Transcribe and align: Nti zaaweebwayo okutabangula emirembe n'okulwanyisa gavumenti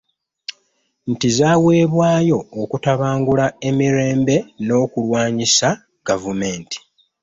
Nti 1.11 1.27
zaaweebwayo 1.37 2.39
okutabangula 2.61 3.45
emirembe 3.69 4.35
n'okulwanyisa 4.65 5.69
gavumenti 6.07 6.77